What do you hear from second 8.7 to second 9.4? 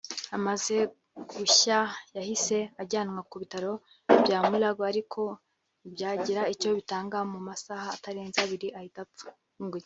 ahita apfa